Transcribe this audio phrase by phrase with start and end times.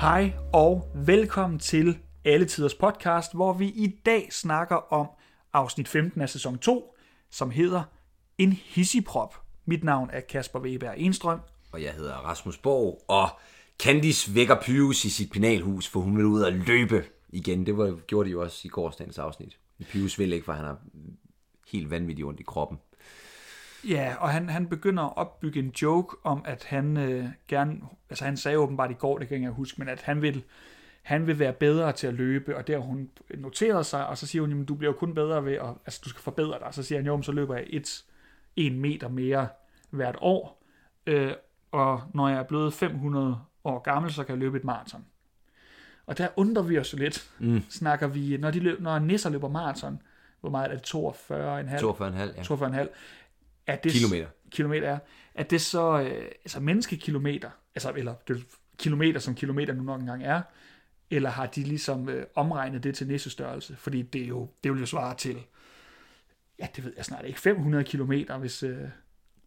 [0.00, 5.08] Hej og velkommen til Alle Tiders podcast, hvor vi i dag snakker om
[5.52, 6.94] afsnit 15 af sæson 2,
[7.30, 7.82] som hedder
[8.38, 9.34] En hissiprop.
[9.64, 11.40] Mit navn er Kasper Weber Enstrøm.
[11.72, 13.28] Og jeg hedder Rasmus Borg, og
[13.82, 17.66] Candice vækker Pyrus i sit penalhus, for hun vil ud og løbe igen.
[17.66, 19.58] Det var, gjorde de jo også i gårsdagens afsnit.
[19.90, 20.78] Pyrus vil ikke, for han har
[21.72, 22.78] helt vanvittigt ondt i kroppen.
[23.88, 28.24] Ja, og han, han begynder at opbygge en joke om, at han øh, gerne, altså
[28.24, 30.44] han sagde åbenbart i går, det kan jeg huske, men at han vil,
[31.02, 34.42] han vil være bedre til at løbe, og der hun noteret sig, og så siger
[34.42, 36.82] hun, jamen du bliver jo kun bedre ved, at, altså du skal forbedre dig, så
[36.82, 38.04] siger han, jo, så løber jeg et,
[38.56, 39.48] en meter mere
[39.90, 40.62] hvert år,
[41.06, 41.32] øh,
[41.72, 45.04] og når jeg er blevet 500 år gammel, så kan jeg løbe et maraton.
[46.06, 47.30] Og der undrer vi os jo lidt.
[47.38, 47.62] Mm.
[47.68, 50.02] Snakker vi, når, de løb, når nisser løber maraton,
[50.40, 50.94] hvor meget er det?
[50.94, 50.94] 42,5?
[51.84, 52.82] 42,5, ja.
[52.82, 52.88] 42,5.
[53.68, 54.26] Er det, Kilometer.
[54.50, 54.98] Kilometer.
[55.34, 58.40] Er det så øh, altså menneskekilometer, altså, eller det er
[58.78, 60.42] kilometer, som kilometer nu nok engang er,
[61.10, 63.76] eller har de ligesom øh, omregnet det til nissestørrelse?
[63.76, 65.36] Fordi det, er jo, det vil jo svare til,
[66.58, 68.88] ja, det ved jeg snart ikke, 500 kilometer, hvis, øh,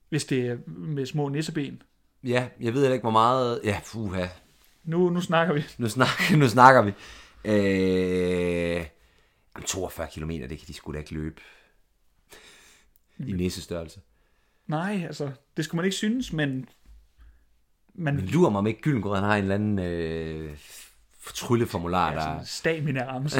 [0.09, 1.81] hvis det er med små nisseben.
[2.23, 3.61] Ja, jeg ved heller ikke, hvor meget...
[3.63, 4.27] Ja, puha.
[4.83, 5.63] Nu, nu snakker vi.
[5.77, 6.93] Nu snakker, nu snakker vi.
[7.45, 8.85] Øh,
[9.55, 11.41] jamen, 42 km, det kan de sgu da ikke løbe.
[13.19, 13.99] I nissestørrelse.
[14.71, 16.65] Nej, altså, det skulle man ikke synes, men...
[17.93, 20.57] Men lurer mig om ikke Gyldengård, han har en eller anden øh,
[21.35, 22.21] trylleformular, der...
[22.21, 23.39] altså, stamina ramse.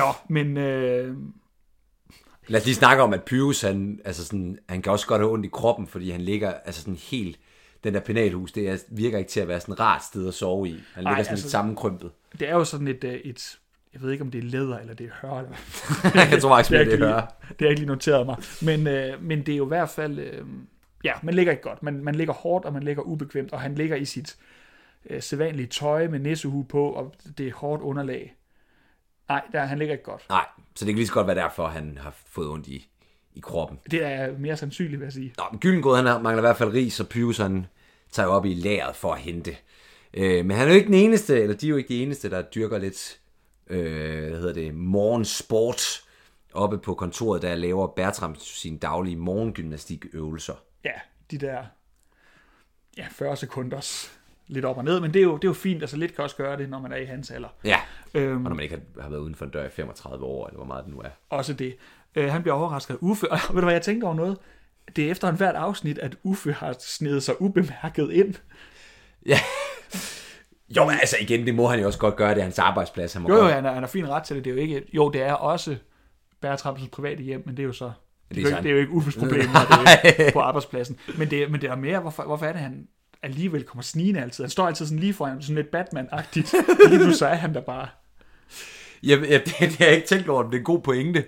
[0.00, 1.16] Nå, men øh,
[2.48, 5.32] Lad os lige snakke om, at Pyrus, han, altså sådan, han kan også godt have
[5.32, 7.38] ondt i kroppen, fordi han ligger altså sådan helt...
[7.84, 10.34] Den der penalhus, det er, virker ikke til at være sådan et rart sted at
[10.34, 10.70] sove i.
[10.94, 12.10] Han ligger Ej, sådan altså- lidt sammenkrømpet.
[12.40, 13.58] det er jo sådan et, øh, et,
[13.96, 15.50] jeg ved ikke om det er læder, eller det er hør, eller
[16.32, 17.08] jeg tror faktisk, det, det, hører.
[17.08, 18.36] lige, det har jeg ikke lige noteret mig.
[18.62, 20.44] Men, øh, men det er jo i hvert fald, øh,
[21.04, 21.82] ja, man ligger ikke godt.
[21.82, 24.36] Man, man ligger hårdt, og man ligger ubekvemt, og han ligger i sit
[25.10, 28.34] øh, sædvanlige tøj med nissehue på, og det er hårdt underlag.
[29.28, 30.26] Nej, der, han ligger ikke godt.
[30.28, 32.88] Nej, så det kan lige så godt være derfor, han har fået ondt i,
[33.34, 33.78] i kroppen.
[33.90, 35.34] Det er mere sandsynligt, vil jeg sige.
[35.38, 37.66] Nå, men Gyldengård, han mangler i hvert fald ris, og Pyrus, han
[38.12, 39.56] tager op i lageret for at hente.
[40.14, 42.30] Øh, men han er jo ikke den eneste, eller de er jo ikke de eneste,
[42.30, 43.18] der dyrker lidt,
[43.70, 46.02] øh, hvad hedder det, morgensport
[46.54, 50.54] oppe på kontoret, der laver Bertram sine daglige morgengymnastikøvelser.
[50.84, 50.92] Ja,
[51.30, 51.64] de der
[52.96, 55.82] ja, 40 sekunders lidt op og ned, men det er, jo, det er jo fint,
[55.82, 57.48] altså lidt kan også gøre det, når man er i hans alder.
[57.64, 57.80] Ja,
[58.14, 60.46] Øhm, og når man ikke har, har været uden for en dør i 35 år,
[60.46, 61.08] eller hvor meget det nu er.
[61.30, 61.76] også det.
[62.14, 64.38] Øh, han bliver overrasket Uffe, og ved du hvad, jeg tænkte over noget?
[64.96, 68.34] Det er efter en hvert afsnit, at Uffe har snedet sig ubemærket ind.
[69.26, 69.38] Ja.
[70.68, 73.12] Jo, men altså igen, det må han jo også godt gøre, det er hans arbejdsplads.
[73.12, 74.44] Han må Jo, jo, godt, han har, han har fin ret til det.
[74.44, 75.76] Det er jo ikke, jo, det er også
[76.40, 77.92] Bertramsens private hjem, men det er jo så,
[78.28, 80.98] det er, jo, ikke, det er jo ikke Uffes problem, det er på arbejdspladsen.
[81.18, 82.88] Men det, men det er mere, hvorfor, hvorfor er det, han
[83.22, 84.44] alligevel kommer snigende altid?
[84.44, 86.54] Han står altid sådan lige foran, sådan lidt Batman-agtigt.
[86.90, 87.88] Lige nu så er han der bare.
[89.02, 91.24] Ja, ja det, det har jeg ikke tænkt over, men det er en god pointe.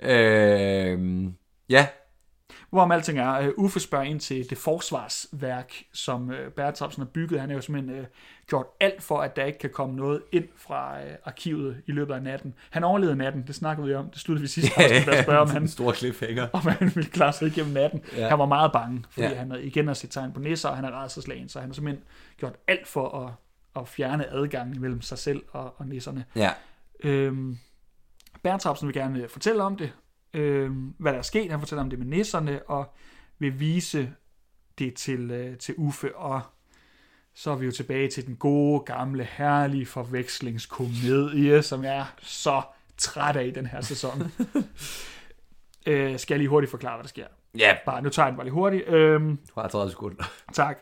[0.00, 1.24] Øh,
[1.68, 1.86] ja,
[2.72, 7.40] Hvorom alting er, øh, Uffe spørger ind til det forsvarsværk, som øh, Bertramsen har bygget.
[7.40, 8.06] Han har jo simpelthen øh,
[8.48, 12.14] gjort alt for, at der ikke kan komme noget ind fra øh, arkivet i løbet
[12.14, 12.54] af natten.
[12.70, 14.10] Han overlevede natten, det snakkede vi om.
[14.10, 16.48] Det sluttede vi sidste afsnit med at spørge, om han, stor cliffhanger.
[16.52, 18.04] om han ville klare sig igennem natten.
[18.16, 18.20] Ja.
[18.20, 18.28] Ja.
[18.28, 19.32] Han var meget bange, fordi ja.
[19.32, 19.38] Ja.
[19.38, 21.74] han havde igen har set tegn på nisser, og han er rædselslagen, så han har
[21.74, 22.04] simpelthen
[22.36, 23.32] gjort alt for at,
[23.82, 26.24] at fjerne adgangen mellem sig selv og, og nisserne.
[26.36, 26.50] Ja,
[27.04, 27.58] Øhm,
[28.42, 29.92] Bertramsen vil gerne øh, fortælle om det,
[30.34, 31.50] øhm, hvad der er sket.
[31.50, 32.94] Han fortæller om det med nisserne, og
[33.38, 34.12] vil vise
[34.78, 36.16] det til, øh, til Uffe.
[36.16, 36.40] Og
[37.34, 42.62] så er vi jo tilbage til den gode, gamle, herlige forvekslingskomedie, som jeg er så
[42.96, 44.22] træt af i den her sæson.
[45.86, 47.26] øh, skal jeg lige hurtigt forklare, hvad der sker?
[47.58, 48.88] ja, Bare, nu tager jeg den bare lige hurtigt.
[48.88, 50.24] Øhm, du har 30 sekunder.
[50.52, 50.78] Tak.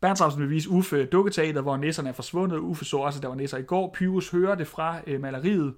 [0.00, 2.58] Bertramsen vil vise Uffe dukketeater, hvor nisserne er forsvundet.
[2.58, 3.90] Uffe så også, at der var nisser i går.
[3.94, 5.74] Pyrus hører det fra øh, maleriet,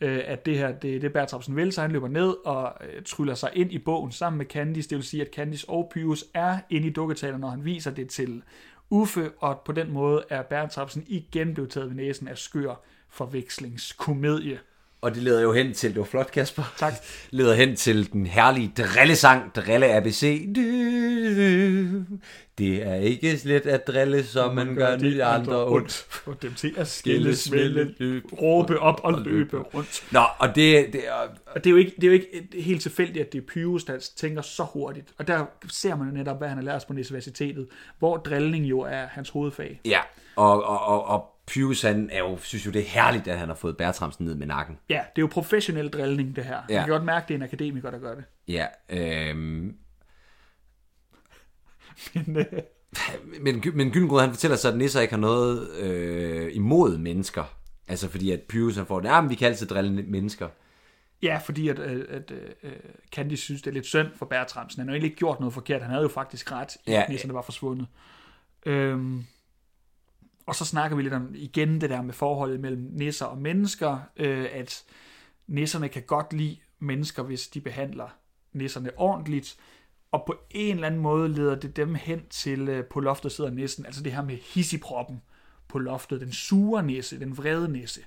[0.00, 3.34] øh, at det her det, det Bertramsen vil, så han løber ned og øh, tryller
[3.34, 4.90] sig ind i bogen sammen med Candice.
[4.90, 8.08] Det vil sige, at Candice og Pyrus er inde i dukketeater, når han viser det
[8.08, 8.42] til
[8.90, 14.58] Uffe, og på den måde er Bertramsen igen blevet taget ved næsen af skør forvekslingskomedie.
[15.00, 16.92] Og det leder jo hen til, det var flot Kasper, Tak.
[17.30, 20.46] leder hen til den herlige drillesang, Drille ABC.
[20.56, 20.60] Du,
[22.58, 25.92] Det er ikke slet at drille, som man gør de andre ondt.
[26.10, 27.94] For dem til at skille, smelle,
[28.42, 30.04] råbe op og løbe rundt.
[30.12, 31.12] Nå, og det, det er,
[31.46, 33.84] Og det er jo ikke, det er jo ikke helt tilfældigt, at det er Pyrus,
[33.84, 35.06] der tænker så hurtigt.
[35.18, 37.68] Og der ser man jo netop, hvad han har lært på universitetet,
[37.98, 39.80] hvor drillning jo er hans hovedfag.
[39.84, 40.00] ja,
[40.36, 43.48] og, og, og, og Pyrus, han er jo, synes jo, det er herligt, at han
[43.48, 44.78] har fået Bertramsen ned med nakken.
[44.88, 46.58] Ja, det er jo professionel drillning, det her.
[46.68, 46.74] Ja.
[46.74, 48.24] Man kan godt mærke, det er en akademiker, der gør det.
[48.48, 49.76] Ja, øhm,
[52.14, 52.44] Men, øh,
[53.40, 57.44] Men, men Gyllengrød, han fortæller så, at nisser ikke har noget øh, imod mennesker.
[57.88, 60.48] Altså fordi at Pyrus han får, ja, men vi kan altid drille mennesker.
[61.22, 62.30] Ja, fordi at, at, at
[62.62, 62.70] uh,
[63.14, 64.80] Candice synes, det er lidt synd for Bertramsen.
[64.80, 65.80] Han har jo egentlig ikke gjort noget forkert.
[65.82, 67.02] Han havde jo faktisk ret, Ja.
[67.02, 67.86] at nisserne var forsvundet.
[68.66, 69.24] Øhm,
[70.48, 73.98] og så snakker vi lidt om igen det der med forholdet mellem nisser og mennesker,
[74.16, 74.84] øh, at
[75.46, 78.08] nisserne kan godt lide mennesker, hvis de behandler
[78.52, 79.56] nisserne ordentligt,
[80.12, 83.50] og på en eller anden måde leder det dem hen til, øh, på loftet sidder
[83.50, 85.22] nissen, altså det her med hissiproppen
[85.68, 88.00] på loftet, den sure nisse, den vrede nisse.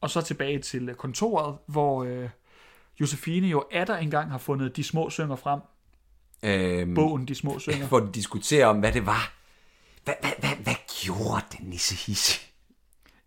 [0.00, 2.28] Og så tilbage til øh, kontoret, hvor øh,
[3.00, 5.60] Josefine jo atter engang har fundet de små synger frem,
[6.42, 7.86] Øhm, bogen De Små Synger.
[7.86, 9.34] hvor de diskuterer om, hvad det var.
[10.04, 12.40] Hvad, hvad, hvad, hvad gjorde den nisse hisse?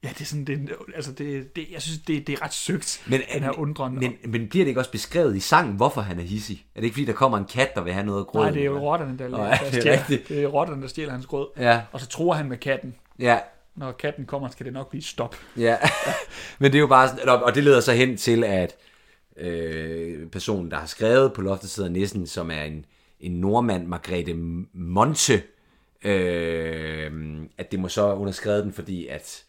[0.03, 3.03] Ja, det er sådan, det, altså det, det, jeg synes, det, det er ret søgt,
[3.07, 3.95] Men, den her undren.
[3.99, 6.65] men, men bliver det ikke også beskrevet i sangen, hvorfor han er hissig?
[6.75, 8.45] Er det ikke fordi, der kommer en kat, der vil have noget af grøden?
[8.45, 10.27] Nej, det er jo rotterne, der, Nå, der, ja, der det er stjæler, rigtigt.
[10.29, 11.47] det er rotterne, der stjæler hans grød.
[11.57, 12.95] Ja, Og så tror han med katten.
[13.19, 13.39] ja,
[13.75, 15.35] Når katten kommer, skal det nok blive stop.
[15.57, 15.77] ja.
[16.59, 18.75] men det er jo bare sådan, og- det leder så hen til, at
[19.37, 22.85] øh, personen, der har skrevet på loftet sidder nissen, som er en,
[23.19, 24.33] en nordmand, Margrethe
[24.73, 25.41] Monte,
[26.03, 29.45] øh, at det må så, hun har skrevet den, fordi at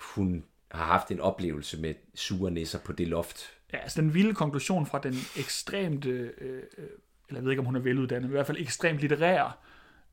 [0.00, 3.52] hun har haft en oplevelse med sure nisser på det loft.
[3.72, 6.62] Ja, altså den vilde konklusion fra den ekstremt, øh, øh,
[7.28, 9.52] eller jeg ved ikke, om hun er veluddannet, men i hvert fald ekstremt litterære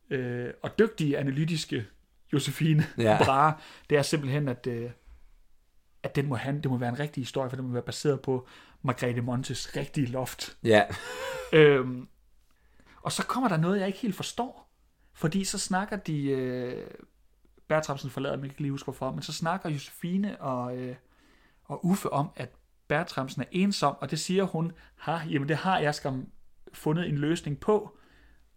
[0.10, 1.86] øh, og dygtige analytiske
[2.34, 3.04] Josefine Ja.
[3.04, 3.18] ja.
[3.26, 3.54] Brahe,
[3.90, 4.90] det er simpelthen, at, øh,
[6.04, 8.22] at den må han, det må være en rigtig historie, for den må være baseret
[8.22, 8.48] på
[8.82, 10.58] Margrethe Montes rigtige loft.
[10.64, 10.84] Ja,
[11.54, 12.08] Øhm,
[13.02, 14.71] og så kommer der noget, jeg ikke helt forstår.
[15.14, 16.24] Fordi så snakker de...
[16.30, 16.84] Øh,
[17.68, 20.96] Bertramsen forlader mig, jeg kan ikke lige huske hvorfor, men så snakker Josefine og, øh,
[21.64, 22.50] og Uffe om, at
[22.88, 26.26] Bertramsen er ensom, og det siger hun, ha, jamen det har jeg skam
[26.74, 27.98] fundet en løsning på.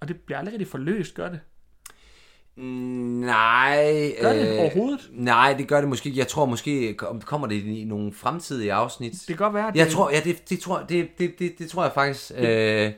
[0.00, 1.40] Og det bliver aldrig rigtig forløst, gør det?
[2.56, 4.12] Nej.
[4.20, 5.08] Gør det overhovedet?
[5.12, 6.18] Nej, det gør det måske ikke.
[6.18, 9.12] Jeg tror måske, kom- kommer det i nogle fremtidige afsnit.
[9.12, 11.54] Det kan godt være, at Jeg det, tror, ja, det, det, tror, det, det, det,
[11.58, 12.92] det tror jeg faktisk øh,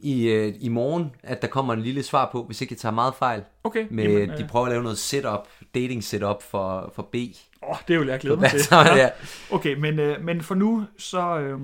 [0.00, 2.92] i, øh, i morgen, at der kommer en lille svar på, hvis ikke jeg tager
[2.92, 3.42] meget fejl.
[3.64, 7.02] Okay, Med, jamen, jamen, de øh, prøver at lave noget setup, dating setup for, for
[7.02, 7.14] B.
[7.62, 8.60] åh, det vil jeg glæde mig til.
[8.96, 9.10] ja.
[9.50, 11.60] Okay, men, øh, men for nu, så øh,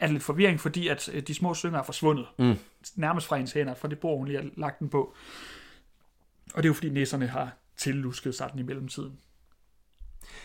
[0.00, 2.26] er det lidt forvirring, fordi at øh, de små synger er forsvundet.
[2.38, 2.54] Mm.
[2.96, 5.14] Nærmest fra hendes hænder, for det bor hun lige har lagt den på.
[6.54, 9.12] Og det er jo fordi nisserne har tillusket sig den i mellemtiden.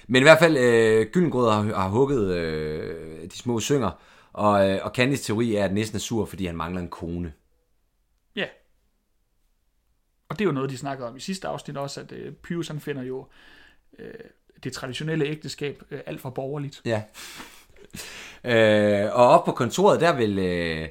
[0.07, 3.91] Men i hvert fald, øh, Gyllengrød har, har hugget øh, de små synger,
[4.33, 7.33] og, øh, og Candice teori er, at næsten er sur, fordi han mangler en kone.
[8.35, 8.45] Ja.
[10.29, 12.67] Og det er jo noget, de snakkede om i sidste afsnit også, at øh, Pyrus
[12.67, 13.27] han finder jo
[13.99, 14.13] øh,
[14.63, 16.81] det traditionelle ægteskab øh, alt for borgerligt.
[16.85, 17.03] Ja.
[19.05, 20.89] øh, og op på kontoret, der vil, øh,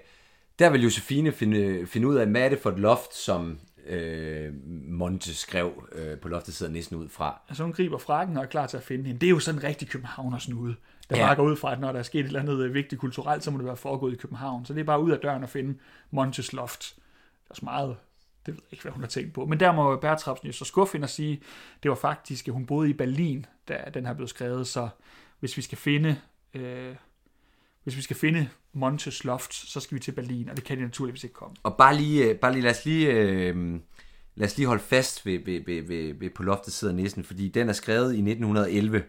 [0.59, 4.53] der vil Josefine finde, finde ud af, hvad er det for et loft, som øh,
[4.89, 7.41] Monte skrev øh, på loftet sidder næsten ud fra.
[7.49, 9.21] Altså hun griber frakken og er klar til at finde hende.
[9.21, 10.75] Det er jo sådan en rigtig københavnersnude.
[11.11, 11.27] Der Ja.
[11.27, 13.45] bare går ud fra, at når der er sket et eller andet øh, vigtigt kulturelt,
[13.45, 14.67] så må det være foregået i København.
[14.67, 15.79] Så det er bare ud af døren at finde
[16.11, 16.95] Montes loft.
[17.45, 17.97] Det er så meget,
[18.47, 19.47] det ved jeg ikke, hvad hun har tænkt på.
[19.47, 21.43] Men der må Bertrapsen jo så skuffe hende og sige,
[21.83, 24.67] det var faktisk, at hun boede i Berlin, da den her blev skrevet.
[24.67, 24.89] Så
[25.41, 26.17] hvis vi skal finde,
[26.55, 26.95] øh,
[27.85, 30.83] hvis vi skal finde Montes loft, så skal vi til Berlin, og det kan de
[30.83, 31.57] naturligvis ikke komme.
[31.63, 33.11] Og bare lige, øh, bare lige lad os lige...
[33.13, 33.81] Øh,
[34.35, 37.49] Lad os lige holde fast ved, ved, ved, ved, ved på loftet sidder næsten, fordi
[37.49, 39.03] den er skrevet i 1911,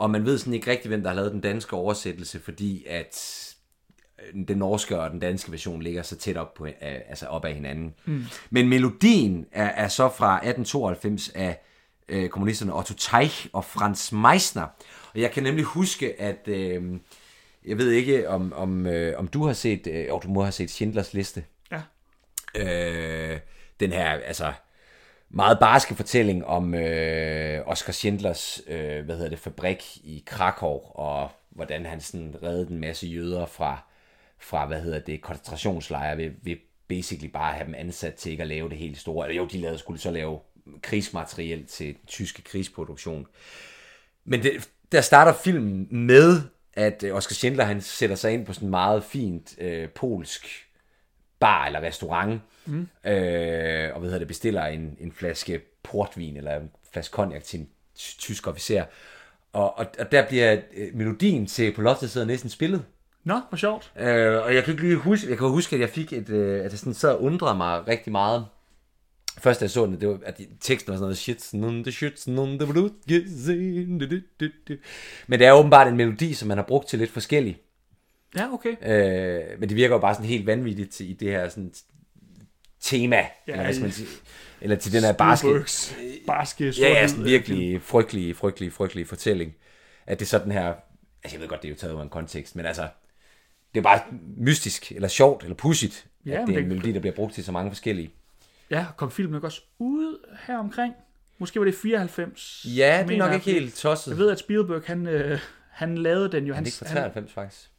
[0.00, 3.44] og man ved sådan ikke rigtig, hvem der har lavet den danske oversættelse, fordi at
[4.18, 7.44] øh, den norske og den danske version ligger så tæt op, på, øh, altså op
[7.44, 7.94] af hinanden.
[8.04, 8.24] Mm.
[8.50, 11.60] Men melodien er, er så fra 1892 af
[12.08, 14.66] øh, kommunisterne Otto Teich og Franz Meissner.
[15.14, 16.98] Og jeg kan nemlig huske, at øh,
[17.66, 20.52] jeg ved ikke, om, om, øh, om du har set, øh, og du må have
[20.52, 21.80] set Schindlers Liste Ja.
[22.56, 23.40] øh,
[23.80, 24.52] den her altså
[25.30, 31.30] meget barske fortælling om øh, Oscar Schindlers øh, hvad hedder det, fabrik i Krakow, og
[31.50, 33.82] hvordan han sådan reddede en masse jøder fra,
[34.38, 36.56] fra hvad hedder det, koncentrationslejre ved, ved
[36.88, 39.26] basically bare at have dem ansat til ikke at lave det helt store.
[39.26, 40.38] Eller jo, de lavede, skulle så lave
[40.82, 43.26] krigsmateriel til den tyske krigsproduktion.
[44.24, 46.42] Men det, der starter filmen med,
[46.74, 50.69] at øh, Oscar Schindler han sætter sig ind på sådan en meget fint øh, polsk
[51.40, 52.88] bar eller restaurant, mm.
[53.04, 57.60] øh, og hvad hedder det, bestiller en, en flaske portvin eller en flaske cognac til
[57.60, 58.84] en ty- tysk officer.
[59.52, 62.84] Og, og, og der bliver øh, melodien til på loftet sidder næsten spillet.
[63.24, 63.92] Nå, hvor sjovt.
[63.96, 66.64] Øh, og jeg kan ikke lige huske, jeg kan huske, at jeg fik et, øh,
[66.64, 68.46] at jeg sådan sad og undrede mig rigtig meget.
[69.38, 71.92] Først da jeg så den, det var, at teksten var sådan noget, shit, nun, the
[71.92, 73.46] shit, nun, the blood, yes.
[75.26, 77.58] Men det er åbenbart en melodi, som man har brugt til lidt forskelligt.
[78.36, 78.76] Ja, okay.
[78.82, 81.72] Øh, men det virker jo bare sådan helt vanvittigt til, i det her sådan
[82.80, 84.08] tema, ja, eller hvad skal man sige,
[84.60, 85.64] eller til den her barske,
[86.26, 89.54] barske ja, ja, sådan virkelig frygtelig, frygtelig, frygtelig fortælling,
[90.06, 90.74] at det er sådan her,
[91.24, 92.88] altså jeg ved godt, det er jo taget ud af en kontekst, men altså,
[93.74, 94.00] det er bare
[94.36, 97.34] mystisk, eller sjovt, eller pudsigt, Ja, at det er en det- melodi, der bliver brugt
[97.34, 98.10] til så mange forskellige.
[98.70, 100.94] Ja, kom filmen ikke også ud her omkring?
[101.38, 102.66] Måske var det 94.
[102.76, 104.10] Ja, det er nok ikke helt tosset.
[104.10, 105.38] Jeg ved, at Spielberg, han, øh,
[105.70, 106.54] han lavede den jo.
[106.54, 107.69] Han Han, ikke fra han, 93, faktisk.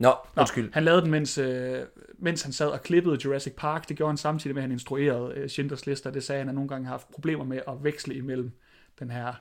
[0.00, 0.72] Nå, undskyld.
[0.72, 1.82] han lavede den, mens, øh,
[2.18, 3.88] mens han sad og klippede Jurassic Park.
[3.88, 6.48] Det gjorde han samtidig med, at han instruerede øh, Schindlers List, og det sagde han,
[6.48, 8.50] at nogle gange har haft problemer med at veksle imellem
[8.98, 9.32] den her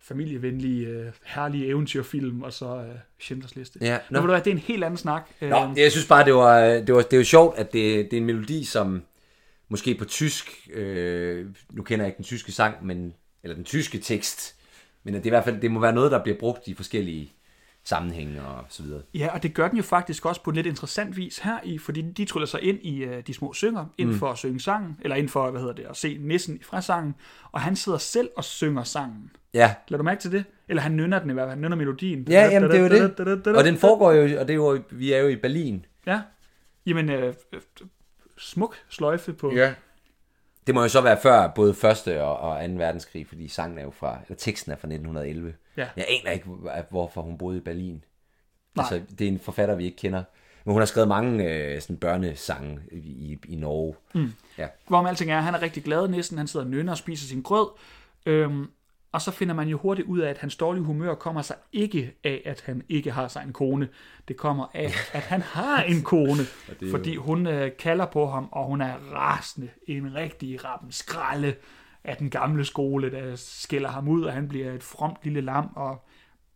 [0.00, 3.78] familievenlige, øh, herlige eventyrfilm, og så øh, Schindlers Liste.
[3.82, 4.20] Ja, Nå.
[4.20, 4.20] nå.
[4.20, 5.30] Men ved det er en helt anden snak.
[5.40, 8.12] Øh, Nå, jeg synes bare, det var, det var, det var sjovt, at det, det
[8.12, 9.02] er en melodi, som
[9.68, 13.98] måske på tysk, øh, nu kender jeg ikke den tyske sang, men, eller den tyske
[13.98, 14.56] tekst,
[15.04, 17.32] men at det i hvert fald, det må være noget, der bliver brugt i forskellige
[17.84, 19.02] sammenhænge og så videre.
[19.14, 21.78] Ja, og det gør den jo faktisk også på en lidt interessant vis her i,
[21.78, 24.18] fordi de tryller sig ind i uh, de små synger, ind mm.
[24.18, 27.14] for at synge sangen, eller ind for, hvad hedder det, at se nissen fra sangen,
[27.52, 29.30] og han sidder selv og synger sangen.
[29.54, 30.44] Ja, Lad du mærke til det?
[30.68, 32.26] Eller han nynner den i hvert fald, han nynner melodien.
[32.28, 32.88] ja jamen, det er jo
[33.44, 33.56] det.
[33.56, 35.86] Og den foregår jo, og det er jo, vi er jo i Berlin.
[36.06, 36.20] Ja,
[36.86, 37.60] jamen, øh, øh,
[38.38, 39.52] smuk sløjfe på...
[39.54, 39.74] Ja.
[40.66, 42.74] Det må jo så være før både første og, og 2.
[42.74, 45.54] verdenskrig, fordi sangen er jo fra, eller teksten er fra 1911.
[45.76, 45.88] Ja.
[45.96, 48.04] Jeg aner ikke, hvor- hvorfor hun boede i Berlin.
[48.74, 48.82] Nej.
[48.92, 50.22] Altså, det er en forfatter, vi ikke kender.
[50.64, 53.94] Men hun har skrevet mange øh, sådan børnesange i, i, Norge.
[54.14, 54.32] Mm.
[54.58, 54.68] Ja.
[54.88, 57.42] Hvorom alting er, han er rigtig glad næsten, han sidder og nynner og spiser sin
[57.42, 57.68] grød,
[58.26, 58.66] øhm,
[59.12, 62.14] og så finder man jo hurtigt ud af, at hans dårlige humør kommer sig ikke
[62.24, 63.88] af, at han ikke har sig en kone.
[64.28, 66.42] Det kommer af, at han har en kone,
[66.90, 69.68] fordi hun øh, kalder på ham, og hun er rasende.
[69.86, 71.54] En rigtig rappen skralde
[72.04, 75.68] af den gamle skole, der skælder ham ud, og han bliver et fromt lille lam,
[75.76, 76.04] og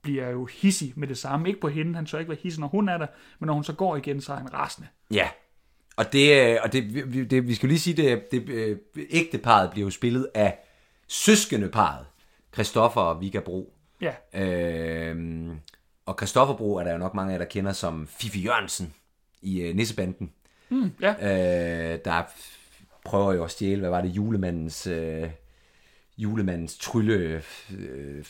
[0.03, 1.49] bliver jo hissig med det samme.
[1.49, 3.07] Ikke på hende, han tør ikke være hissig, når hun er der,
[3.39, 4.89] men når hun så går igen, så er han rasende.
[5.11, 5.29] Ja.
[5.97, 8.77] Og det, øh, og det, vi- det, vi skal lige sige, det, det øh,
[9.11, 10.59] ægteparet bliver jo spillet af
[11.09, 12.07] søskendeparet,
[12.55, 13.75] Christoffer og Vika Bro.
[14.01, 15.59] Ja, Øhm,
[16.07, 18.95] og Christoffer Bro er der jo nok mange af jer, der kender som Fifi Jørgensen
[19.43, 20.33] i øh, Nissebanden.
[20.69, 21.13] mm, ja.
[21.13, 22.23] Øh, der
[23.09, 25.31] prøver jo at stjæle, hvad var det, julemandens, øh,
[26.19, 27.43] julemandens trylle,
[27.79, 28.25] øh,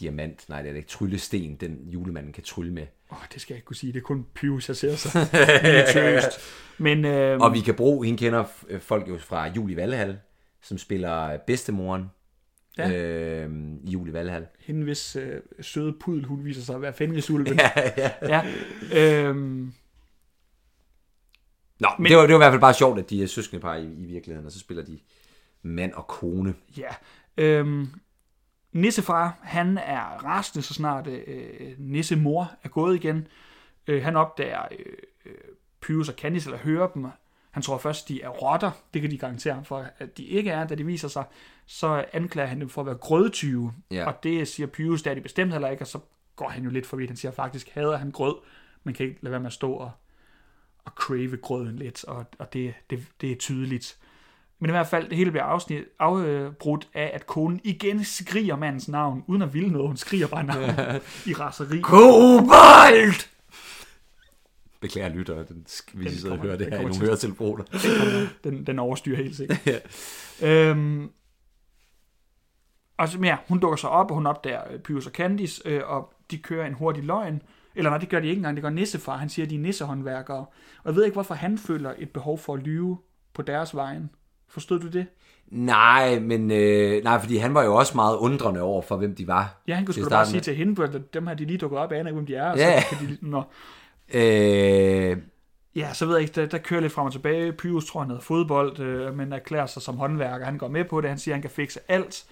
[0.00, 2.86] diamant, nej det er ikke, tryllesten, den julemanden kan trylle med.
[3.12, 3.92] Åh, det skal jeg ikke kunne sige.
[3.92, 4.88] Det er kun Pius, jeg ser
[5.62, 6.38] minutiøst.
[6.78, 10.18] Men øh, Og vi kan bruge, hende kender øh, folk jo fra Julie Valhall,
[10.62, 12.04] som spiller bedstemoren
[12.78, 12.90] Ja.
[12.92, 13.50] øh,
[13.84, 14.46] i Julie Valhall.
[14.60, 17.54] hende hvis øh, søde pudel, hun viser sig at være Fenrisulven.
[17.60, 18.10] Ja, ja.
[18.22, 18.42] ja.
[19.24, 19.72] Øhm,
[21.82, 23.74] Nå, men det var, det var i hvert fald bare sjovt, at de er søskendepar
[23.74, 24.98] i, i virkeligheden, og så spiller de
[25.62, 26.54] mand og kone.
[26.76, 26.88] ja.
[27.36, 27.88] Øhm,
[28.72, 33.26] Nissefar, han er rasende, så snart øh, Nissemor er gået igen.
[33.86, 34.86] Øh, han opdager øh,
[35.26, 35.32] øh,
[35.80, 37.06] Pyrus og Candice, eller hører dem.
[37.50, 38.70] Han tror først, de er rotter.
[38.94, 40.66] Det kan de garantere ham for, at de ikke er.
[40.66, 41.24] Da de viser sig,
[41.66, 43.72] så anklager han dem for at være grødtyve.
[43.90, 44.06] Ja.
[44.06, 45.98] Og det siger Pyrus, det er de bestemt heller ikke, og så
[46.36, 47.06] går han jo lidt forbi.
[47.06, 48.34] Han siger faktisk, hader han grød,
[48.84, 49.90] men kan ikke lade være med at stå og,
[50.84, 53.98] og crave grøden lidt, og, og det, det, det er tydeligt.
[54.58, 58.88] Men i hvert fald, det hele bliver afsnit, afbrudt af, at konen igen skriger mandens
[58.88, 59.88] navn, uden at ville noget.
[59.88, 60.62] Hun skriger bare navn
[61.26, 61.80] i raseri.
[61.80, 63.28] Kobold!
[64.80, 67.64] Beklager lytter, den, hvis I sidder og hører det den her i nogle høretelefoner.
[68.44, 69.82] Den, den overstyrer helt sikkert.
[70.48, 71.10] øhm,
[72.96, 75.82] og så, ja, hun dukker så op, og hun opdager øh, Pyrus og Candice, øh,
[75.86, 77.42] og de kører en hurtig løgn.
[77.74, 79.16] Eller nej, det gør de ikke engang, det gør Nissefar.
[79.16, 80.38] Han siger, at de er nissehåndværkere.
[80.38, 80.46] Og
[80.86, 82.98] jeg ved ikke, hvorfor han føler et behov for at lyve
[83.34, 84.10] på deres vejen.
[84.48, 85.06] Forstod du det?
[85.46, 89.26] Nej, men øh, nej, fordi han var jo også meget undrende over for, hvem de
[89.26, 89.62] var.
[89.68, 91.92] Ja, han kunne sgu bare sige til hende, at dem her, de lige dukket op,
[91.92, 92.50] aner ikke, hvem de er.
[92.50, 92.80] Og Ja.
[92.82, 93.42] så kan de, nå.
[94.14, 95.16] Øh,
[95.76, 97.52] Ja, så ved jeg ikke, der, der kører lidt frem og tilbage.
[97.52, 100.44] Pyrus tror, han hedder fodbold, øh, men erklærer sig som håndværker.
[100.44, 102.24] Han går med på det, han siger, han kan fikse alt.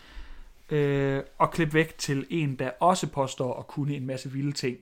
[0.70, 4.76] Øh, og klip væk til en, der også påstår at kunne en masse vilde ting.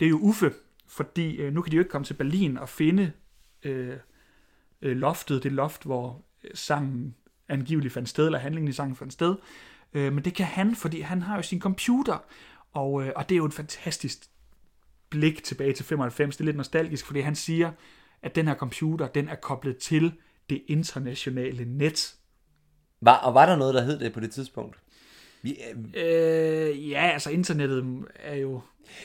[0.00, 0.52] Det er jo Uffe,
[0.88, 3.12] fordi øh, nu kan de jo ikke komme til Berlin og finde
[3.62, 3.96] øh,
[4.82, 7.14] øh, loftet, det loft, hvor øh, sangen
[7.48, 9.36] angiveligt fandt sted, eller handlingen i sangen fandt sted.
[9.94, 12.18] Øh, men det kan han, fordi han har jo sin computer,
[12.72, 14.18] og, øh, og det er jo et fantastisk
[15.10, 16.36] blik tilbage til 95.
[16.36, 17.72] Det er lidt nostalgisk, fordi han siger,
[18.22, 20.12] at den her computer, den er koblet til
[20.50, 22.16] det internationale net.
[23.00, 24.78] var, og var der noget, der hed det på det tidspunkt?
[25.46, 25.58] Vi,
[25.94, 27.84] øh, Øh, ja, altså internettet
[28.24, 28.60] er jo,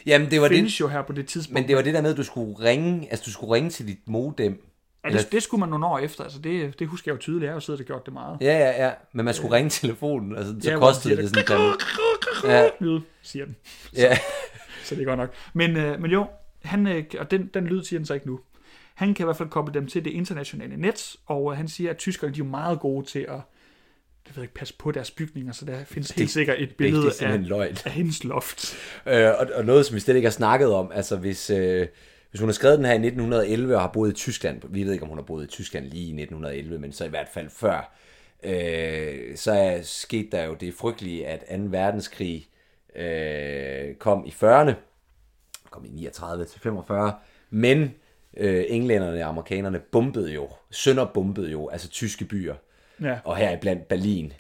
[0.06, 1.54] jamen, det var det, findes jo her på det tidspunkt.
[1.60, 3.88] men det var det der med, at du skulle ringe, altså du skulle ringe til
[3.88, 4.66] dit modem.
[5.06, 7.44] ja, det, det skulle man nogle år efter, altså det, det husker jeg jo tydeligt,
[7.44, 8.38] jeg har jo siddet og gjort det meget.
[8.42, 11.62] Ja, ja, ja, men man skulle ringe telefonen, altså så Ja, kostede det det- sådan
[11.62, 11.74] en
[12.52, 12.70] Ja.
[12.80, 13.56] Lyd, siger den.
[13.96, 14.18] Ja,
[14.84, 15.34] Så det er godt nok.
[15.54, 16.26] Men, øh, men jo,
[16.64, 18.40] han, øh, og den, den lyd siger den så ikke nu.
[18.96, 21.90] Han kan i hvert fald koble dem til det internationale net, og øh, han siger,
[21.90, 23.40] at tyskerne de er jo meget gode til at
[24.32, 27.02] jeg ved ikke, passe på deres bygninger, så der findes helt sikkert et Det, billede
[27.02, 27.78] det er simpelthen af, løgn.
[27.86, 28.76] af hendes loft.
[29.06, 31.88] Øh, og, og noget, som vi slet ikke har snakket om, altså hvis, øh,
[32.30, 34.94] hvis hun har skrevet den her i 1911 og har boet i Tyskland, vi ved
[34.94, 37.50] ikke, om hun har boet i Tyskland lige i 1911, men så i hvert fald
[37.50, 37.96] før,
[38.44, 41.64] øh, så er sket der jo det frygtelige, at 2.
[41.70, 42.48] verdenskrig
[42.96, 44.74] øh, kom i 40'erne,
[45.70, 47.14] kom i 39 til 45,
[47.50, 47.94] men
[48.38, 52.56] øh, englænderne og amerikanerne bombede jo, sønderbombede jo, altså tyske byer,
[53.02, 53.20] Ja.
[53.26, 54.34] og her blandt Berlin.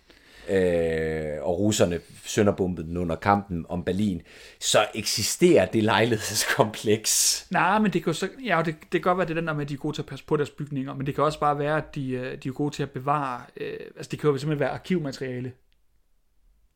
[0.49, 4.21] Øh, og russerne sønderbombede den under kampen om Berlin,
[4.59, 7.47] så eksisterer det lejlighedskompleks.
[7.51, 9.61] Nej, men det kan så, ja, det, det kan godt være, det den der med,
[9.61, 11.59] at de er gode til at passe på deres bygninger, men det kan også bare
[11.59, 14.37] være, at de, øh, de er gode til at bevare, øh, altså det kan jo
[14.37, 15.51] simpelthen være arkivmateriale,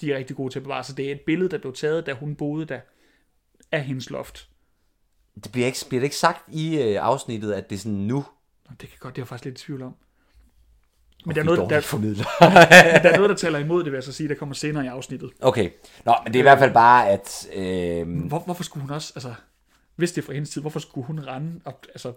[0.02, 2.06] de er rigtig gode til at bevare, så det er et billede, der blev taget,
[2.06, 2.80] da hun boede der,
[3.72, 4.50] af hendes loft.
[5.44, 8.26] Det bliver, ikke, bliver det ikke sagt i øh, afsnittet, at det er sådan nu,
[8.70, 9.96] Nå, det kan godt, det er jeg faktisk lidt i tvivl om.
[11.26, 12.26] Men der er, noget, der, formidler.
[12.40, 14.88] der er noget, der taler imod det, vil jeg så sige, der kommer senere i
[14.88, 15.30] afsnittet.
[15.42, 15.70] Okay,
[16.06, 17.48] Nå, men det er i hvert fald bare, at...
[17.56, 19.34] Øh, Hvor, hvorfor skulle hun også, altså,
[19.96, 22.14] hvis det er fra hendes tid, hvorfor skulle hun rende op, altså,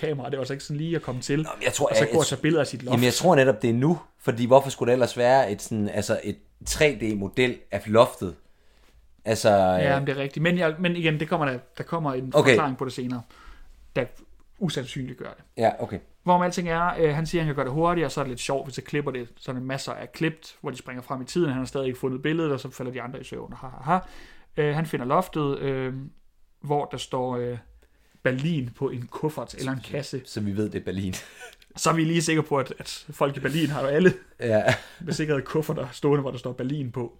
[0.00, 2.12] kamera, det var altså ikke sådan lige at komme til, jeg tror, og så jeg-
[2.12, 2.92] gå og tage billeder af sit loft.
[2.92, 5.88] Jamen, jeg tror netop, det er nu, fordi hvorfor skulle det ellers være et, sådan,
[5.88, 6.36] altså et
[6.70, 8.34] 3D-model af loftet?
[9.24, 10.42] Altså, Ja, øh, men det er rigtigt.
[10.42, 12.50] Men, jeg, men igen, det kommer der, der kommer en Okay.
[12.50, 13.22] forklaring på det senere,
[13.96, 14.04] der
[14.58, 15.44] usandsynligt gør det.
[15.56, 15.98] ja, okay.
[16.28, 18.28] Hvor alting er, øh, han siger, at han kan gøre det hurtigere, så er det
[18.30, 21.02] lidt sjovt, hvis jeg klipper det, så er der masser af klipt, hvor de springer
[21.02, 23.24] frem i tiden, han har stadig ikke fundet billedet, og så falder de andre i
[23.24, 23.52] søvn.
[23.60, 23.98] Ha, ha, ha.
[24.56, 25.94] Øh, han finder loftet, øh,
[26.60, 27.58] hvor der står øh,
[28.22, 30.22] Berlin på en kuffert eller en kasse.
[30.24, 31.14] Så vi ved, det er Berlin.
[31.76, 34.62] Så er vi lige sikre på, at, at folk i Berlin har jo alle ja.
[35.06, 37.18] besikrede kufferter stående, hvor der står Berlin på.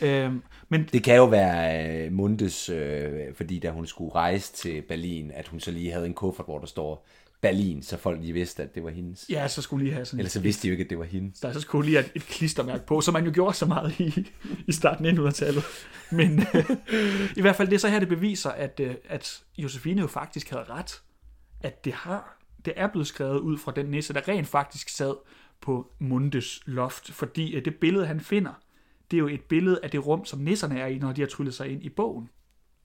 [0.00, 0.32] Øh,
[0.68, 5.30] men Det kan jo være øh, Mundes, øh, fordi da hun skulle rejse til Berlin,
[5.34, 7.06] at hun så lige havde en kuffert, hvor der står
[7.40, 9.26] Berlin, så folk lige vidste, at det var hendes.
[9.30, 11.04] ja, så skulle lige have sådan Ellers så vidste de jo ikke, at det var
[11.04, 11.40] hendes.
[11.40, 14.30] der så skulle lige have et, klistermærke på, som man jo gjorde så meget i,
[14.66, 15.64] i starten af 1900-tallet.
[16.10, 16.70] Men øh,
[17.36, 20.50] i hvert fald det er så her, det beviser, at, øh, at Josefine jo faktisk
[20.50, 21.02] havde ret.
[21.60, 25.14] At det har det er blevet skrevet ud fra den nisse, der rent faktisk sad
[25.60, 27.12] på Mundes loft.
[27.12, 28.52] Fordi øh, det billede, han finder,
[29.10, 31.28] det er jo et billede af det rum, som nisserne er i, når de har
[31.28, 32.28] tryllet sig ind i bogen.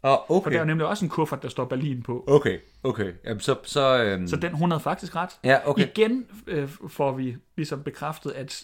[0.01, 0.51] For okay.
[0.51, 2.23] der er jo nemlig også en kuffert, der står Berlin på.
[2.27, 3.13] Okay, okay.
[3.25, 5.29] Jamen, så, så, øhm, Så den, hun havde faktisk ret.
[5.43, 5.87] Ja, okay.
[5.87, 8.63] Igen øh, får vi ligesom bekræftet, at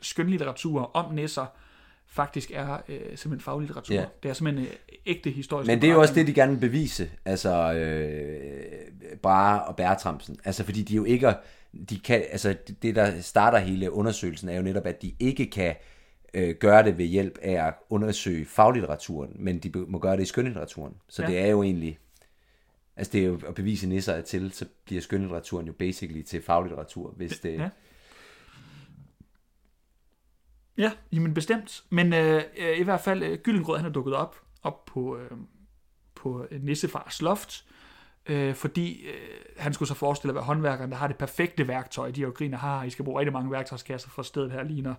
[0.00, 1.46] skønlitteratur om nisser
[2.08, 3.94] faktisk er øh, simpelthen faglitteratur.
[3.94, 4.04] Ja.
[4.22, 4.72] Det er simpelthen øh,
[5.06, 5.66] ægte historisk.
[5.66, 10.38] Men det er jo også det, de gerne vil bevise, altså øh, Brahe og Bertramsen.
[10.44, 11.34] Altså fordi de jo ikke,
[11.90, 15.70] de kan, altså det der starter hele undersøgelsen er jo netop, at de ikke kan
[15.70, 15.95] øh,
[16.60, 20.94] gøre det ved hjælp af at undersøge faglitteraturen, men de må gøre det i skønlitteraturen.
[21.08, 21.28] Så Ja.
[21.28, 21.98] det er jo egentlig,
[22.96, 26.42] altså det er jo at bevise nisser er til, så bliver skønlitteraturen jo basically til
[26.42, 27.58] faglitteratur, hvis det...
[27.58, 27.68] Ja.
[30.78, 31.84] Ja, jamen bestemt.
[31.90, 35.30] Men øh, øh, i hvert fald, øh, Gyllengrød, han er dukket op, op på, øh,
[36.14, 37.64] på øh, Nissefars loft,
[38.26, 42.10] øh, fordi øh, han skulle så forestille at være håndværkeren, der har det perfekte værktøj.
[42.10, 44.94] De har jo griner, har I skal bruge rigtig mange værktøjskasser, for stedet her ligner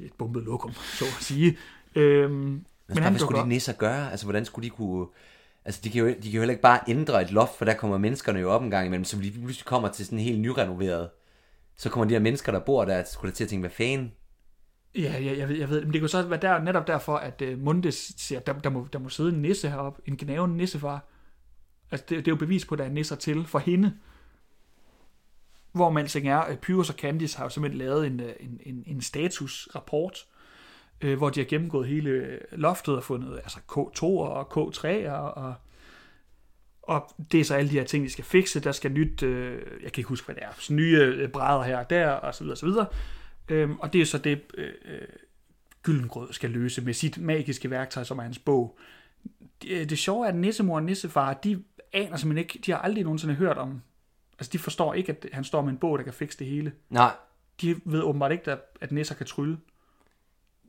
[0.00, 1.58] et bumpet lokum, så at sige.
[1.94, 4.10] Øh, men Men han hvad skulle de nisser gøre?
[4.10, 5.06] Altså, hvordan skulle de kunne...
[5.64, 7.74] Altså, de kan, jo, de kan jo heller ikke bare ændre et loft, for der
[7.74, 10.40] kommer menneskerne jo op en gang imellem, så de pludselig kommer til sådan en helt
[10.40, 11.10] nyrenoveret.
[11.76, 14.12] Så kommer de her mennesker, der bor der, skulle der til at tænke, hvad fanden?
[14.94, 15.84] Ja, ja, jeg ved, jeg ved.
[15.84, 18.88] Men det kunne så være der, netop derfor, at uh, Mundes siger, der, der, må,
[18.92, 21.04] der må sidde en nisse heroppe, en gnaven nissefar.
[21.90, 23.92] Altså, det, det er jo bevis på, at der er nisser til for hende.
[25.76, 28.60] Hvor man alting er, at Pyrus og Candice har jo simpelthen lavet en, øh, en,
[28.62, 30.26] en, en statusrapport,
[31.00, 35.54] øh, hvor de har gennemgået hele loftet og fundet altså K2 og K3 og, og
[36.82, 38.60] og det er så alle de her ting, de skal fikse.
[38.60, 41.62] Der skal nyt, øh, jeg kan ikke huske, hvad det er, så nye øh, brædder
[41.62, 42.86] her og der, og så videre, og så videre.
[43.48, 45.08] Øhm, og det er så det, øh, øh,
[45.82, 48.78] Gyldengrød skal løse med sit magiske værktøj, som er hans bog.
[49.62, 51.62] Det, øh, det sjove er, at nissemor og nissefar, de
[51.92, 53.82] aner simpelthen ikke, de har aldrig nogensinde hørt om,
[54.38, 56.72] altså de forstår ikke, at han står med en bog, der kan fikse det hele.
[56.90, 57.12] Nej,
[57.60, 59.58] De ved åbenbart ikke, at, at nisser kan trylle.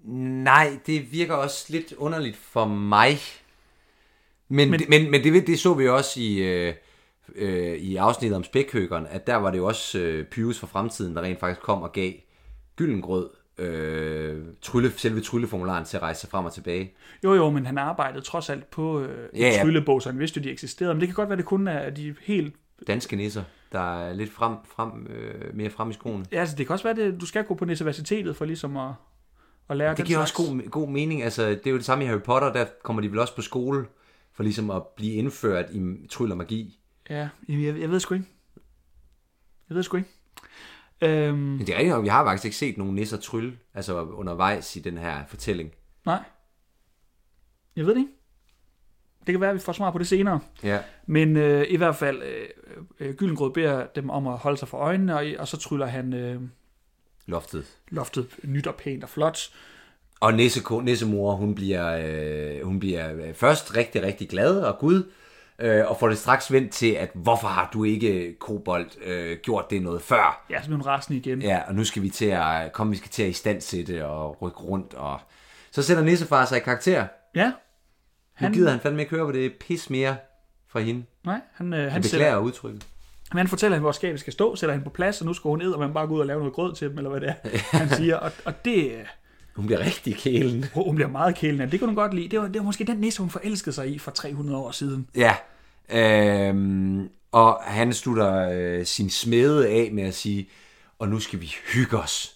[0.04, 3.18] nej, det virker også lidt underligt for mig.
[4.50, 6.74] Men, Men- men, men, men det, det så vi også i, øh,
[7.36, 11.16] øh, i afsnittet om spækhøgeren, at der var det jo også øh, Pyrus fra fremtiden,
[11.16, 12.14] der rent faktisk kom og gav
[12.76, 16.94] Gyllengrød øh, trylle, selve trylleformularen til at rejse sig frem og tilbage.
[17.24, 19.62] Jo jo, men han arbejdede trods alt på øh, Ja, ja.
[19.64, 20.94] tryllebog, så han vidste jo, de eksisterede.
[20.94, 22.56] Men det kan godt være, det kun er de helt
[22.88, 26.26] Danske nisser, der er lidt frem, frem, øh, mere frem i skoene.
[26.32, 28.92] Ja, altså det kan også være, at du skal gå på universitetet for ligesom at,
[29.70, 30.50] at lære Det den giver også slags.
[30.50, 31.24] god, god mening.
[31.24, 33.42] Altså, det er jo det samme i Harry Potter, der kommer de vel også på
[33.42, 33.86] skole
[34.34, 36.80] for ligesom at blive indført i tryll og magi.
[37.10, 38.28] Ja, jeg, jeg, jeg ved sgu ikke.
[39.70, 40.10] Jeg ved sgu ikke.
[41.02, 44.02] Øhm, Men det er rigtigt nok, vi har faktisk ikke set nogen nisser trylle, altså
[44.02, 45.72] undervejs i den her fortælling.
[46.06, 46.24] nej.
[47.76, 48.12] Jeg ved det ikke.
[49.28, 50.40] Det kan være, at vi får svar på det senere.
[50.64, 50.80] Ja.
[51.06, 52.48] Men øh, i hvert fald, øh,
[53.00, 56.14] øh, Gyllengrød beder dem om at holde sig for øjnene, og, og så tryller han
[56.14, 56.42] øh,
[57.26, 57.66] Loftet.
[57.90, 59.40] loftet nyt og pænt og flot.
[60.20, 65.12] Og Nisse, nissemor, hun bliver, øh, hun bliver øh, først rigtig, rigtig glad og gud,
[65.60, 69.70] øh, og får det straks vendt til, at hvorfor har du ikke, Kobold, øh, gjort
[69.70, 70.46] det noget før?
[70.50, 71.42] Ja, så bliver hun rasende igen.
[71.42, 74.58] Ja, og nu skal vi til at, komme, vi skal til at istandsætte og rykke
[74.58, 75.20] rundt, og
[75.72, 77.08] så sætter Nissefar sig i karakter.
[77.36, 77.52] ja.
[78.42, 80.18] Nu Han, gider han fandme ikke høre på det pis mere
[80.68, 81.04] fra hende.
[81.26, 82.86] nej, han, øh, han, Han sætter, beklager udtrykket.
[83.32, 85.50] men han fortæller hende, hvor skabet skal stå, sætter hende på plads, og nu skal
[85.50, 87.22] hun ned, og man bare gå ud og lave noget grød til dem, eller hvad
[87.22, 88.16] det er, han siger.
[88.16, 89.06] Og, og det, øh,
[89.56, 90.66] Hun bliver rigtig kælen.
[90.74, 91.72] hun bliver meget kælende.
[91.72, 92.28] Det kunne hun godt lide.
[92.28, 95.08] Det var, det var måske den nisse, hun forelskede sig i for 300 år siden.
[95.16, 95.36] Ja.
[95.90, 100.50] Øhm, og han slutter øh, sin smede af med at sige,
[101.00, 102.34] og nu skal vi hygge os.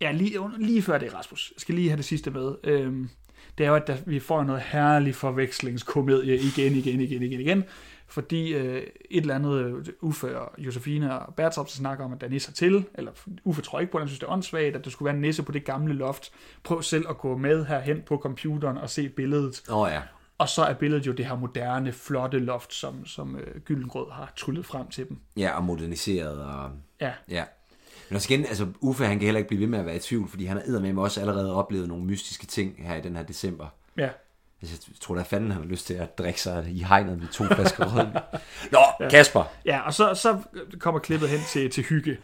[0.00, 1.52] Ja, lige, lige før det, Rasmus.
[1.56, 2.54] Jeg skal lige have det sidste med.
[2.64, 3.08] Øhm,
[3.58, 7.64] det er jo, at der, vi får noget herlig forvekslingskomedie igen, igen, igen, igen, igen.
[8.06, 12.26] Fordi øh, et eller andet, øh, Uffe og Josefine og Bertram snakker om, at der
[12.26, 13.12] er nisser til, eller
[13.44, 15.20] Uffe tror ikke på, at han synes, det er åndssvagt, at der skulle være en
[15.20, 16.32] nisse på det gamle loft.
[16.62, 19.62] Prøv selv at gå med herhen på computeren og se billedet.
[19.70, 20.02] Åh oh, ja.
[20.38, 24.32] Og så er billedet jo det her moderne, flotte loft, som, som øh, Gyllengrød har
[24.36, 25.18] tryllet frem til dem.
[25.36, 26.44] Ja, og moderniseret.
[26.44, 26.70] Og,
[27.02, 27.44] Ja, ja.
[28.12, 29.98] Men også igen, altså Uffe han kan heller ikke blive ved med at være i
[29.98, 33.22] tvivl, fordi han har med også allerede oplevet nogle mystiske ting her i den her
[33.22, 33.66] december.
[33.98, 34.08] ja.
[34.62, 37.28] Altså, jeg tror da fanden, han har lyst til at drikke sig i hegnet med
[37.28, 38.12] to flasker rødvin.
[38.72, 39.44] Nå, Kasper.
[39.64, 40.38] Ja, og så, så
[40.78, 42.18] kommer klippet hen til, til hygge.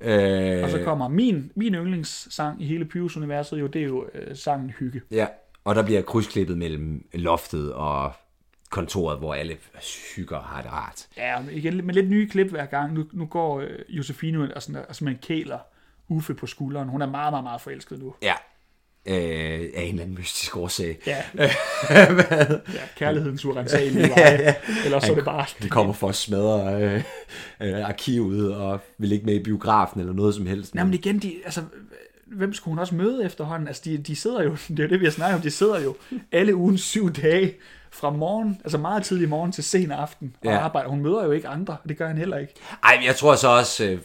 [0.00, 4.36] Øh, Og så kommer min, min yndlingssang i hele Pyrus-universet jo, det er jo øh,
[4.36, 5.00] sangen Hygge.
[5.10, 5.26] Ja,
[5.64, 8.12] og der bliver krydsklippet mellem loftet og
[8.72, 9.56] kontoret, hvor alle
[10.16, 11.06] hygger og har det rart.
[11.16, 12.92] Ja, men igen med lidt nye klip hver gang.
[12.92, 15.58] Nu, nu går øh, Josefine og sådan, og simpelthen kæler
[16.08, 16.88] Uffe på skulderen.
[16.88, 18.14] Hun er meget, meget, meget forelsket nu.
[18.22, 18.34] Ja,
[19.06, 20.98] øh, af en eller anden mystisk årsag.
[21.06, 21.22] Ja,
[22.78, 24.54] ja kærlighedens urensagelige veje.
[24.84, 25.46] Ellers så er det bare...
[25.58, 27.02] Han kommer for at smadre øh,
[27.60, 30.74] øh, arkivet og vil ikke med i biografen eller noget som helst.
[30.74, 31.62] Jamen igen, de, altså,
[32.26, 33.68] hvem skulle hun også møde efterhånden?
[33.68, 35.80] Altså, de, de sidder jo, det er jo det, vi har snakket om, de sidder
[35.80, 35.96] jo
[36.32, 37.54] alle ugen syv dage
[37.92, 40.58] fra morgen, altså meget tidlig morgen til sen aften og Ja.
[40.58, 40.88] arbejder.
[40.88, 42.54] Hun møder jo ikke andre, og det gør han heller ikke.
[42.84, 44.00] Ej, jeg tror så også, øh,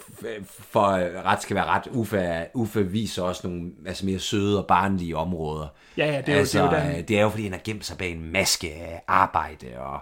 [0.47, 4.67] for at ret skal være ret, Uffe, Uffe viser også nogle altså mere søde og
[4.67, 5.67] barnlige områder.
[5.97, 7.43] Ja, ja, det er jo- altså, det er jo der, øh, det er jo fordi,
[7.43, 9.99] han har gemt sig bag en maske af arbejde og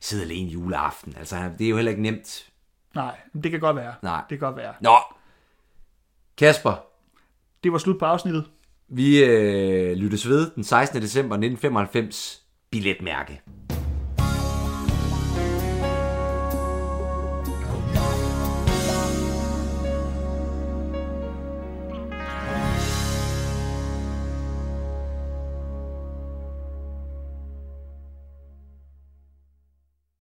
[0.00, 1.14] sidder alene juleaften.
[1.18, 2.46] Altså, det er jo heller ikke nemt.
[2.94, 3.94] Nej, det kan godt være.
[4.02, 4.20] Nej.
[4.30, 4.72] Det kan godt være.
[4.80, 4.96] Nå,
[6.38, 6.84] Kasper,
[7.64, 8.44] Det var slut på afsnittet.
[8.88, 11.02] vi øh, lyttes ved den 16.
[11.02, 12.42] december 1995.
[12.76, 13.40] Billetmærke.